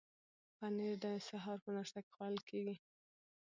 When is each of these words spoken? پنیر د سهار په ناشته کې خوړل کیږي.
پنیر 0.57 0.93
د 1.03 1.05
سهار 1.27 1.57
په 1.63 1.69
ناشته 1.75 1.99
کې 2.03 2.11
خوړل 2.15 2.37
کیږي. 2.49 2.75